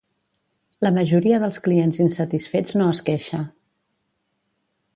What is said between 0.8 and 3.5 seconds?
La majoria dels clients insatisfets no es queixa.